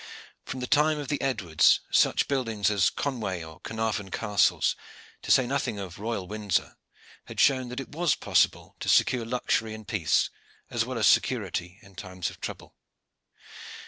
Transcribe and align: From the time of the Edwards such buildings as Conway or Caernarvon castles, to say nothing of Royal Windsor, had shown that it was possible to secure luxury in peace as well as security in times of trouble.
From 0.45 0.61
the 0.61 0.65
time 0.65 0.97
of 0.97 1.09
the 1.09 1.21
Edwards 1.21 1.81
such 1.91 2.27
buildings 2.27 2.71
as 2.71 2.89
Conway 2.89 3.43
or 3.43 3.59
Caernarvon 3.59 4.09
castles, 4.09 4.75
to 5.21 5.29
say 5.29 5.45
nothing 5.45 5.77
of 5.77 5.99
Royal 5.99 6.25
Windsor, 6.25 6.75
had 7.25 7.39
shown 7.39 7.69
that 7.69 7.79
it 7.79 7.89
was 7.89 8.15
possible 8.15 8.75
to 8.79 8.89
secure 8.89 9.23
luxury 9.27 9.75
in 9.75 9.85
peace 9.85 10.31
as 10.71 10.83
well 10.85 10.97
as 10.97 11.05
security 11.05 11.77
in 11.83 11.93
times 11.93 12.31
of 12.31 12.41
trouble. 12.41 12.73